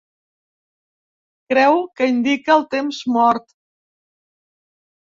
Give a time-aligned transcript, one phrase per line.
[1.53, 3.57] Creu que indica el temps mort.